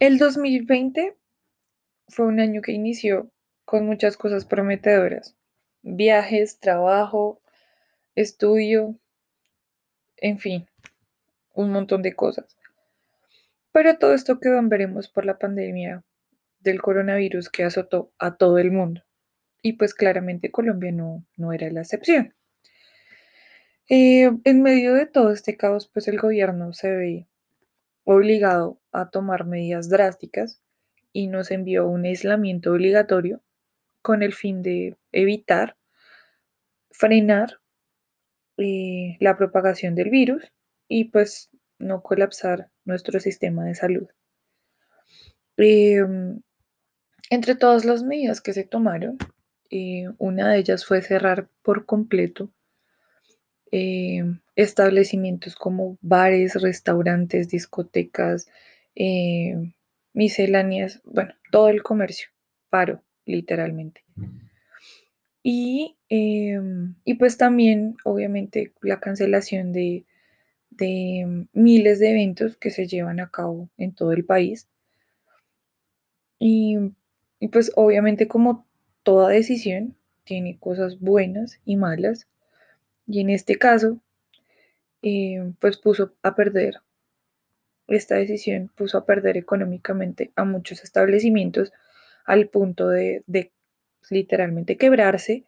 El 0.00 0.16
2020 0.16 1.14
fue 2.08 2.24
un 2.24 2.40
año 2.40 2.62
que 2.62 2.72
inició 2.72 3.30
con 3.66 3.84
muchas 3.84 4.16
cosas 4.16 4.46
prometedoras. 4.46 5.36
Viajes, 5.82 6.58
trabajo, 6.58 7.42
estudio, 8.14 8.98
en 10.16 10.38
fin, 10.38 10.66
un 11.52 11.70
montón 11.70 12.00
de 12.00 12.16
cosas. 12.16 12.56
Pero 13.72 13.98
todo 13.98 14.14
esto 14.14 14.40
quedó 14.40 14.58
en 14.58 14.70
veremos 14.70 15.10
por 15.10 15.26
la 15.26 15.38
pandemia 15.38 16.02
del 16.60 16.80
coronavirus 16.80 17.50
que 17.50 17.64
azotó 17.64 18.10
a 18.18 18.38
todo 18.38 18.56
el 18.56 18.70
mundo. 18.70 19.02
Y 19.60 19.74
pues 19.74 19.92
claramente 19.92 20.50
Colombia 20.50 20.92
no, 20.92 21.26
no 21.36 21.52
era 21.52 21.70
la 21.70 21.82
excepción. 21.82 22.34
Eh, 23.90 24.30
en 24.44 24.62
medio 24.62 24.94
de 24.94 25.04
todo 25.04 25.30
este 25.30 25.58
caos, 25.58 25.90
pues 25.92 26.08
el 26.08 26.18
gobierno 26.18 26.72
se 26.72 26.90
ve 26.90 27.29
obligado 28.14 28.80
a 28.90 29.08
tomar 29.08 29.46
medidas 29.46 29.88
drásticas 29.88 30.60
y 31.12 31.28
nos 31.28 31.52
envió 31.52 31.86
un 31.86 32.04
aislamiento 32.04 32.72
obligatorio 32.72 33.40
con 34.02 34.24
el 34.24 34.32
fin 34.34 34.62
de 34.62 34.96
evitar, 35.12 35.76
frenar 36.90 37.60
eh, 38.56 39.16
la 39.20 39.36
propagación 39.36 39.94
del 39.94 40.10
virus 40.10 40.52
y 40.88 41.04
pues 41.04 41.50
no 41.78 42.02
colapsar 42.02 42.70
nuestro 42.84 43.20
sistema 43.20 43.64
de 43.64 43.76
salud. 43.76 44.08
Em, 45.56 46.40
entre 47.30 47.54
todas 47.54 47.84
las 47.84 48.02
medidas 48.02 48.40
que 48.40 48.52
se 48.52 48.64
tomaron, 48.64 49.18
eh, 49.70 50.08
una 50.18 50.50
de 50.50 50.58
ellas 50.58 50.84
fue 50.84 51.00
cerrar 51.00 51.48
por 51.62 51.86
completo 51.86 52.50
eh, 53.72 54.24
establecimientos 54.56 55.56
como 55.56 55.98
bares, 56.00 56.60
restaurantes, 56.60 57.48
discotecas, 57.48 58.48
eh, 58.94 59.72
misceláneas, 60.12 61.00
bueno, 61.04 61.34
todo 61.50 61.68
el 61.68 61.82
comercio 61.82 62.28
paró 62.68 63.02
literalmente. 63.24 64.02
Y, 65.42 65.96
em, 66.08 66.96
y, 67.04 67.14
pues 67.14 67.38
también, 67.38 67.96
obviamente, 68.04 68.72
la 68.82 69.00
cancelación 69.00 69.72
de, 69.72 70.04
de, 70.70 71.46
miles 71.52 71.98
de 71.98 72.10
eventos 72.10 72.56
que 72.56 72.70
se 72.70 72.86
llevan 72.86 73.20
a 73.20 73.30
cabo 73.30 73.70
en 73.78 73.94
todo 73.94 74.12
el 74.12 74.24
país. 74.24 74.68
Y, 76.38 76.78
y 77.38 77.48
pues 77.48 77.72
obviamente 77.76 78.28
como 78.28 78.66
toda 79.02 79.30
decisión 79.30 79.96
tiene 80.24 80.58
cosas 80.58 81.00
buenas 81.00 81.60
y 81.64 81.76
malas. 81.76 82.28
Y 83.10 83.18
en 83.18 83.30
este 83.30 83.56
caso, 83.56 83.98
eh, 85.02 85.52
pues 85.58 85.78
puso 85.78 86.14
a 86.22 86.36
perder, 86.36 86.76
esta 87.88 88.14
decisión 88.14 88.70
puso 88.76 88.98
a 88.98 89.04
perder 89.04 89.36
económicamente 89.36 90.30
a 90.36 90.44
muchos 90.44 90.84
establecimientos 90.84 91.72
al 92.24 92.46
punto 92.46 92.86
de, 92.86 93.24
literalmente 94.10 94.76
quebrarse 94.76 95.44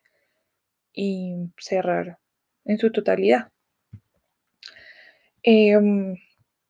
y 0.92 1.36
cerrar 1.56 2.18
en 2.64 2.78
su 2.78 2.90
totalidad. 2.90 3.52
Em, 5.44 6.16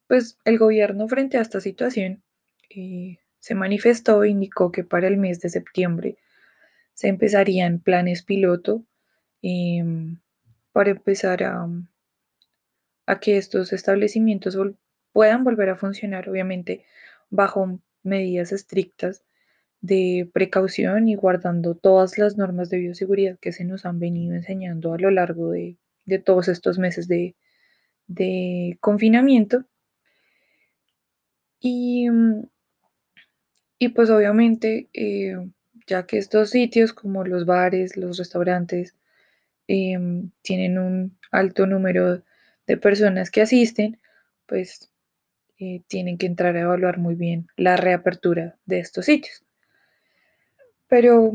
pues 0.09 0.39
el 0.45 0.59
gobierno 0.59 1.09
frente 1.09 1.39
a 1.39 1.41
esta 1.41 1.61
situación 1.63 2.23
eh, 2.69 3.17
se 3.39 3.55
manifestó 3.55 4.25
e 4.25 4.29
indicó 4.29 4.70
que 4.70 4.85
para 4.85 5.09
el 5.09 5.17
mes 5.17 5.41
de 5.41 5.48
septiembre 5.48 6.19
se 6.93 7.09
empezarían 7.09 7.81
planes 7.81 8.23
piloto 8.23 8.85
em, 9.41 10.19
para 10.73 10.91
empezar 10.91 11.42
a, 11.45 11.69
que 13.20 13.37
estos 13.37 13.73
establecimientos 13.73 14.56
puedan 15.12 15.45
volver 15.45 15.69
a 15.69 15.77
funcionar, 15.77 16.29
obviamente 16.29 16.84
bajo 17.31 17.81
medidas 18.03 18.53
estrictas 18.53 19.25
de 19.81 20.31
precaución 20.33 21.09
y 21.09 21.14
guardando 21.17 21.75
todas 21.75 22.17
las 22.17 22.37
normas 22.37 22.70
de 22.70 22.79
bioseguridad 22.79 23.39
que 23.39 23.53
se 23.53 23.64
nos 23.64 23.84
han 23.84 23.98
venido 23.98 24.35
enseñando 24.35 24.95
a 24.95 24.98
lo 24.98 25.11
largo 25.11 25.51
de, 25.51 25.77
todos 26.24 26.48
estos 26.48 26.79
meses 26.79 27.08
de, 27.08 27.35
confinamiento. 28.80 29.64
Y, 31.61 32.08
y 33.79 33.89
pues 33.91 34.11
obviamente, 34.11 34.89
eh, 34.92 35.36
ya 35.86 36.07
que 36.07 36.19
estos 36.19 36.51
sitios 36.51 36.92
como 36.92 37.25
los 37.25 37.46
bares, 37.46 37.96
los 37.96 38.19
restaurantes, 38.19 38.96
em, 39.72 40.30
tienen 40.42 40.77
un 40.77 41.18
alto 41.30 41.66
número 41.66 42.22
de 42.66 42.77
personas 42.77 43.30
que 43.30 43.40
asisten, 43.40 43.98
pues 44.44 44.92
eh, 45.58 45.80
tienen 45.86 46.18
que 46.18 46.27
entrar 46.27 46.55
a 46.56 46.60
evaluar 46.60 46.98
muy 46.98 47.14
bien 47.14 47.46
la 47.56 47.77
reapertura 47.77 48.58
de 48.66 48.80
estos 48.80 49.06
sitios. 49.06 49.42
Pero 50.88 51.33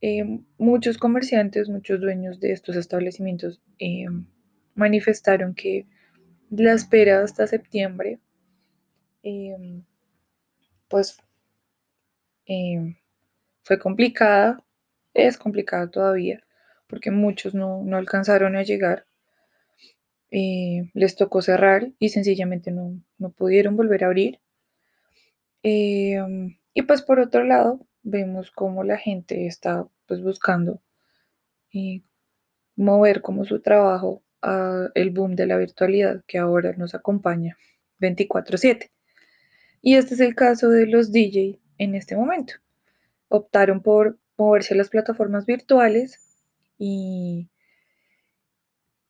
em, 0.00 0.46
muchos 0.56 0.96
comerciantes, 0.96 1.68
muchos 1.68 2.00
dueños 2.00 2.40
de 2.40 2.52
estos 2.52 2.74
establecimientos 2.74 3.60
em, 3.78 4.24
manifestaron 4.74 5.54
que 5.54 5.86
la 6.48 6.72
espera 6.72 7.22
hasta 7.22 7.46
septiembre, 7.46 8.18
pues 10.88 11.18
fue 13.64 13.78
complicada, 13.78 14.64
es 15.12 15.36
complicada 15.36 15.90
todavía, 15.90 16.45
porque 16.86 17.10
muchos 17.10 17.54
no, 17.54 17.84
alcanzaron 17.96 18.56
a 18.56 18.62
llegar. 18.62 19.06
Les 20.30 21.16
tocó 21.16 21.40
cerrar 21.40 21.92
y 21.98 22.10
sencillamente 22.10 22.70
no, 22.70 23.02
pudieron 23.36 23.76
volver 23.76 24.04
a 24.04 24.08
abrir. 24.08 24.40
Eh, 25.62 26.18
y 26.74 26.82
pues 26.82 27.02
por 27.02 27.20
otro 27.20 27.44
lado, 27.44 27.86
vemos 28.02 28.50
cómo 28.50 28.84
la 28.84 28.98
gente 28.98 29.46
está 29.46 29.86
pues 30.06 30.22
buscando 30.22 30.80
mover 32.76 33.20
como 33.20 33.44
su 33.44 33.60
trabajo 33.60 34.22
a 34.40 34.88
el 34.94 35.10
boom 35.10 35.34
de 35.34 35.46
la 35.46 35.58
virtualidad 35.58 36.24
que 36.26 36.38
ahora 36.38 36.72
nos 36.76 36.94
acompaña 36.94 37.58
24/7. 38.00 38.90
Y 39.82 39.96
este 39.96 40.14
es 40.14 40.20
el 40.20 40.34
caso 40.34 40.70
de 40.70 40.86
los 40.86 41.12
DJ 41.12 41.60
en 41.78 41.94
este 41.94 42.16
momento 42.16 42.54
optaron 43.28 43.80
por 43.80 44.18
moverse 44.36 44.74
a 44.74 44.76
las 44.76 44.90
plataformas 44.90 45.46
virtuales 45.46 46.20
y, 46.78 47.48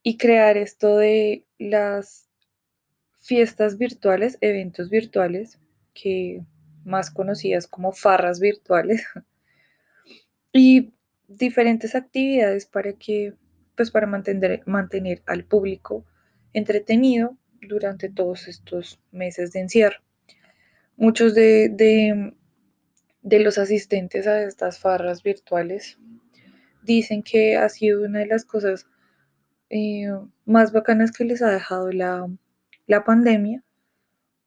y 0.02 0.16
crear 0.18 0.56
esto 0.56 0.96
de 0.96 1.44
las 1.58 2.28
fiestas 3.20 3.76
virtuales, 3.78 4.38
eventos 4.40 4.90
virtuales, 4.90 5.58
que 5.94 6.44
más 6.84 7.10
conocidas 7.10 7.66
como 7.66 7.92
farras 7.92 8.38
virtuales, 8.38 9.04
y 10.52 10.92
diferentes 11.28 11.94
actividades 11.94 12.66
para 12.66 12.92
que, 12.92 13.34
pues 13.74 13.90
para 13.90 14.06
mantener, 14.06 14.62
mantener 14.66 15.22
al 15.26 15.44
público 15.44 16.04
entretenido 16.52 17.36
durante 17.60 18.08
todos 18.08 18.48
estos 18.48 19.00
meses 19.10 19.52
de 19.52 19.60
encierro. 19.60 19.98
Muchos 20.96 21.34
de, 21.34 22.32
de 23.22 23.40
los 23.40 23.58
asistentes 23.58 24.26
a 24.26 24.42
estas 24.44 24.78
farras 24.78 25.22
virtuales 25.22 25.98
dicen 26.86 27.22
que 27.22 27.56
ha 27.56 27.68
sido 27.68 28.04
una 28.04 28.20
de 28.20 28.26
las 28.26 28.44
cosas 28.44 28.86
eh, 29.68 30.08
más 30.44 30.72
bacanas 30.72 31.12
que 31.12 31.24
les 31.24 31.42
ha 31.42 31.50
dejado 31.50 31.90
la, 31.90 32.28
pandemia, 33.04 33.62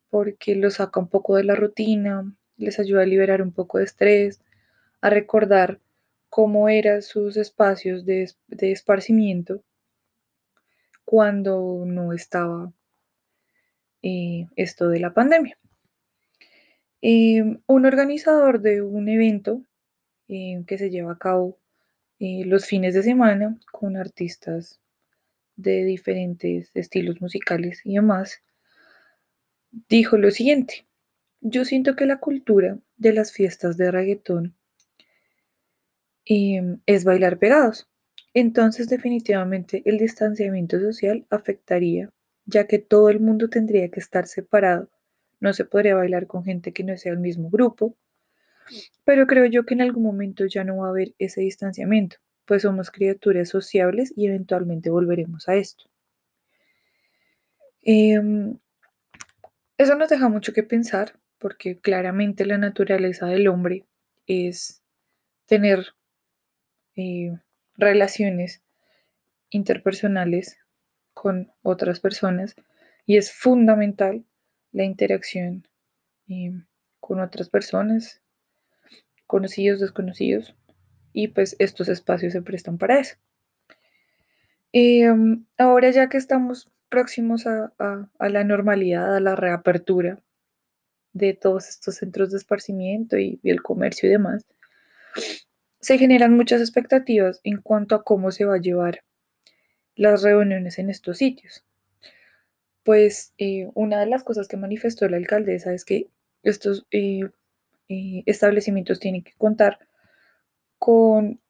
porque 0.10 0.56
los 0.56 0.76
saca 0.76 1.00
un 1.00 1.10
poco 1.10 1.36
de 1.36 1.44
la 1.44 1.56
rutina, 1.56 2.34
les 2.58 2.80
ayuda 2.80 3.04
a 3.04 3.06
liberar 3.06 3.42
un 3.42 3.52
poco 3.52 3.78
de 3.78 3.84
estrés, 3.84 4.42
a 5.02 5.10
recordar 5.10 5.80
cómo 6.30 6.70
eran 6.70 7.02
sus 7.02 7.38
espacios 7.38 8.06
de, 8.06 8.32
esparcimiento 8.50 9.62
cuando 11.06 11.84
no 11.86 12.14
estaba 12.14 12.72
eh, 14.02 14.48
esto 14.56 14.90
de 14.90 15.00
la 15.00 15.14
pandemia. 15.14 15.58
Em, 17.02 17.62
un 17.68 17.86
organizador 17.86 18.62
de 18.62 18.82
un 18.82 19.08
evento 19.10 19.64
que 20.28 20.78
se 20.78 20.92
lleva 20.92 21.14
a 21.14 21.18
cabo 21.18 21.58
eh, 22.20 22.44
los 22.46 22.66
fines 22.66 22.94
de 22.94 23.04
semana 23.04 23.58
con 23.72 23.98
artistas 23.98 24.80
de 25.56 25.84
diferentes 25.84 26.72
estilos 26.74 27.22
musicales 27.22 27.82
y 27.84 27.96
demás, 27.96 28.44
dijo 29.88 30.18
lo 30.18 30.32
siguiente, 30.32 30.86
yo 31.42 31.66
siento 31.66 31.96
que 31.96 32.06
la 32.06 32.20
cultura 32.20 32.80
de 32.98 33.14
las 33.14 33.32
fiestas 33.32 33.78
de 33.78 33.92
reggaetón 33.92 34.56
em, 36.26 36.80
es 36.86 37.04
bailar 37.04 37.40
pegados. 37.40 37.88
Entonces 38.34 38.90
definitivamente 38.90 39.82
el 39.86 39.98
distanciamiento 39.98 40.80
social 40.80 41.26
afectaría, 41.30 42.12
ya 42.46 42.68
que 42.68 42.80
todo 42.80 43.10
el 43.10 43.20
mundo 43.20 43.50
tendría 43.50 43.90
que 43.90 44.00
estar 44.00 44.28
separado 44.28 44.90
no 45.40 45.54
se 45.54 45.66
podría 45.66 45.96
bailar 45.96 46.28
con 46.28 46.44
gente 46.44 46.74
que 46.74 46.84
no 46.84 46.98
sea 46.98 47.14
el 47.14 47.20
mismo 47.20 47.50
grupo, 47.50 47.96
pero 49.04 49.28
creo 49.28 49.46
yo 49.46 49.66
que 49.66 49.74
en 49.74 49.82
algún 49.82 50.04
momento 50.04 50.46
ya 50.46 50.64
no 50.64 50.78
va 50.78 50.88
a 50.88 50.90
haber 50.90 51.14
ese 51.20 51.42
distanciamiento, 51.42 52.18
pues 52.46 52.64
somos 52.64 52.92
criaturas 52.92 53.50
sociables 53.50 54.14
y 54.16 54.28
eventualmente 54.28 54.90
volveremos 54.90 55.48
a 55.50 55.56
esto. 55.56 55.86
Em, 57.82 58.58
eso 59.78 59.96
nos 59.96 60.10
deja 60.10 60.30
mucho 60.30 60.54
que 60.54 60.64
pensar 60.64 61.14
porque 61.38 61.80
claramente 61.80 62.46
la 62.46 62.58
naturaleza 62.58 63.26
del 63.28 63.48
hombre 63.48 63.86
es 64.28 64.82
tener 65.46 65.88
eh, 66.96 67.38
relaciones 67.78 68.62
interpersonales 69.50 70.58
con 71.14 71.52
otras 71.64 72.00
personas 72.00 72.56
y 73.06 73.18
es 73.18 73.32
fundamental 73.32 74.24
la 74.72 74.84
interacción 74.84 75.68
eh, 76.28 76.52
con 77.00 77.20
otras 77.22 77.50
personas, 77.50 78.22
conocidos, 79.30 79.80
desconocidos, 79.80 80.56
y 81.14 81.28
pues 81.28 81.56
estos 81.60 81.88
espacios 81.88 82.34
se 82.34 82.42
prestan 82.42 82.80
para 82.80 83.00
eso. 83.00 83.16
Em, 84.74 85.46
ahora 85.56 85.92
ya 85.92 86.10
que 86.10 86.18
estamos 86.18 86.68
próximos 86.90 87.46
a, 87.46 87.72
la 88.20 88.44
normalidad, 88.44 89.16
a 89.16 89.20
la 89.20 89.36
reapertura 89.36 90.20
de 91.14 91.36
todos 91.36 91.70
estos 91.70 91.98
centros 91.98 92.32
de 92.32 92.38
esparcimiento 92.38 93.20
y, 93.20 93.40
el 93.44 93.62
comercio 93.62 94.10
y 94.10 94.14
demás, 94.14 94.48
se 95.80 96.00
generan 96.00 96.36
muchas 96.36 96.60
expectativas 96.60 97.40
en 97.44 97.62
cuanto 97.62 97.94
a 97.94 98.04
cómo 98.04 98.32
se 98.32 98.46
va 98.46 98.56
a 98.56 98.62
llevar 98.62 99.04
las 99.96 100.24
reuniones 100.24 100.80
en 100.80 100.90
estos 100.90 101.20
sitios. 101.20 101.64
Pues 102.82 103.36
eh, 103.38 103.70
una 103.76 104.00
de 104.00 104.08
las 104.08 104.24
cosas 104.24 104.48
que 104.48 104.58
manifestó 104.58 105.08
la 105.08 105.18
alcaldesa 105.18 105.72
es 105.72 105.86
que 105.86 106.08
estos 106.42 106.88
eh, 106.90 107.30
eh, 107.90 108.24
establecimientos 108.26 109.00
tienen 109.00 109.24
que 109.24 109.34
contar 109.38 109.80
con 110.78 111.42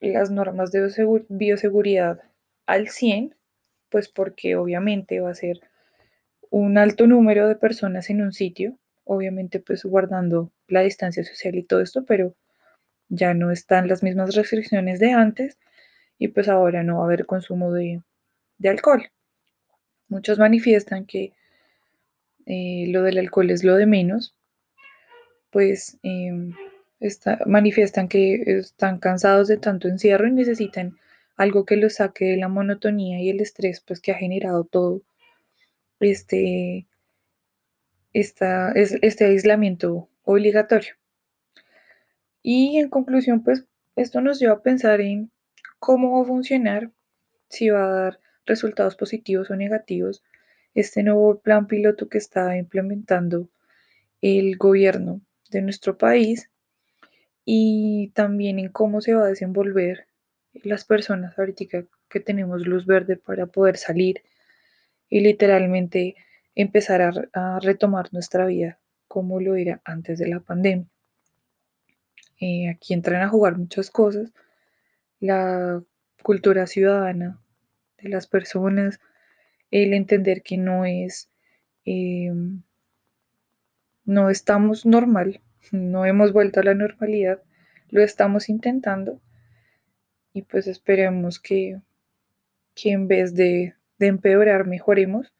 las 0.00 0.30
normas 0.30 0.70
de 0.72 0.90
bioseguridad 1.28 2.20
al 2.66 2.88
100, 2.88 3.34
pues 3.88 4.08
porque 4.08 4.56
obviamente 4.56 5.20
va 5.20 5.30
a 5.30 5.34
ser 5.34 5.60
un 6.50 6.76
alto 6.76 7.06
número 7.06 7.48
de 7.48 7.56
personas 7.56 8.10
en 8.10 8.20
un 8.20 8.32
sitio, 8.32 8.78
obviamente 9.04 9.60
pues 9.60 9.84
guardando 9.84 10.52
la 10.68 10.82
distancia 10.82 11.24
social 11.24 11.54
y 11.54 11.62
todo 11.62 11.80
esto, 11.80 12.04
pero 12.04 12.34
ya 13.08 13.34
no 13.34 13.50
están 13.50 13.88
las 13.88 14.02
mismas 14.02 14.34
restricciones 14.34 15.00
de 15.00 15.12
antes 15.12 15.58
y 16.18 16.28
pues 16.28 16.48
ahora 16.48 16.82
no 16.82 16.96
va 16.96 17.02
a 17.02 17.06
haber 17.06 17.26
consumo 17.26 17.72
de, 17.72 18.02
alcohol. 18.64 19.10
Muchos 20.08 20.38
manifiestan 20.38 21.06
que 21.06 21.32
eh, 22.46 22.86
lo 22.88 23.02
del 23.02 23.18
alcohol 23.18 23.50
es 23.50 23.64
lo 23.64 23.76
de 23.76 23.86
menos, 23.86 24.36
pues 25.52 25.98
em, 26.02 26.54
manifiestan 27.46 28.08
que 28.08 28.42
están 28.46 28.98
cansados 28.98 29.48
de 29.48 29.58
tanto 29.58 29.86
encierro 29.86 30.26
y 30.26 30.32
necesitan 30.32 30.96
algo 31.36 31.64
que 31.66 31.76
los 31.76 31.96
saque 31.96 32.24
de 32.24 32.36
la 32.38 32.48
monotonía 32.48 33.20
y 33.20 33.28
el 33.28 33.40
estrés 33.40 33.80
pues 33.80 34.00
que 34.00 34.12
ha 34.12 34.16
generado 34.16 34.64
todo 34.64 35.02
este, 36.00 36.86
este 38.12 39.24
aislamiento 39.24 40.08
obligatorio. 40.24 40.94
Y 42.42 42.78
en 42.78 42.88
conclusión, 42.88 43.44
pues 43.44 43.66
esto 43.94 44.20
nos 44.20 44.40
lleva 44.40 44.54
a 44.54 44.62
pensar 44.62 45.00
en 45.00 45.30
cómo 45.78 46.16
va 46.16 46.22
a 46.22 46.26
funcionar, 46.26 46.90
si 47.48 47.68
va 47.68 47.84
a 47.84 47.94
dar 48.02 48.20
resultados 48.46 48.96
positivos 48.96 49.50
o 49.50 49.56
negativos 49.56 50.22
este 50.74 51.02
nuevo 51.02 51.38
plan 51.40 51.66
piloto 51.66 52.08
que 52.08 52.18
está 52.18 52.56
implementando 52.56 53.50
el 54.22 54.56
gobierno 54.56 55.20
de 55.52 55.62
nuestro 55.62 55.96
país 55.96 56.50
y 57.44 58.08
también 58.14 58.58
en 58.58 58.68
cómo 58.68 59.00
se 59.00 59.14
va 59.14 59.24
a 59.24 59.28
desenvolver 59.28 60.06
las 60.54 60.84
personas 60.84 61.38
ahorita 61.38 61.84
que 62.08 62.20
tenemos 62.20 62.66
luz 62.66 62.86
verde 62.86 63.16
para 63.16 63.46
poder 63.46 63.76
salir 63.76 64.22
y 65.08 65.20
literalmente 65.20 66.16
empezar 66.54 67.28
a, 67.32 67.60
retomar 67.60 68.12
nuestra 68.12 68.46
vida 68.46 68.78
como 69.08 69.40
lo 69.40 69.56
era 69.56 69.80
antes 69.84 70.18
de 70.18 70.28
la 70.28 70.40
pandemia. 70.40 70.88
Eh, 72.40 72.68
aquí 72.70 72.94
entran 72.94 73.22
a 73.22 73.28
jugar 73.28 73.56
muchas 73.56 73.90
cosas, 73.90 74.32
la 75.20 75.82
cultura 76.22 76.66
ciudadana 76.66 77.40
de 77.98 78.08
las 78.08 78.26
personas, 78.26 79.00
el 79.70 79.92
entender 79.94 80.42
que 80.42 80.56
no 80.56 80.84
es, 80.84 81.28
em, 81.84 82.62
no 84.04 84.30
estamos 84.30 84.86
normal, 84.86 85.40
no 85.70 86.04
hemos 86.04 86.32
vuelto 86.32 86.60
a 86.60 86.64
la 86.64 86.74
normalidad, 86.74 87.42
lo 87.90 88.02
estamos 88.02 88.48
intentando 88.48 89.20
y 90.32 90.42
pues 90.42 90.66
esperemos 90.66 91.38
que, 91.38 91.80
que 92.74 92.92
en 92.92 93.08
vez 93.08 93.34
de, 93.34 93.74
empeorar 93.98 94.66
mejoremos 94.66 95.32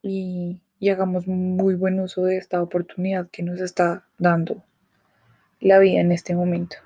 y, 0.00 0.62
y 0.78 0.88
hagamos 0.88 1.26
muy 1.26 1.74
buen 1.74 2.00
uso 2.00 2.24
de 2.24 2.38
esta 2.38 2.62
oportunidad 2.62 3.28
que 3.30 3.42
nos 3.42 3.60
está 3.60 4.06
dando 4.16 4.64
la 5.60 5.78
vida 5.78 6.00
en 6.00 6.10
este 6.10 6.34
momento. 6.34 6.76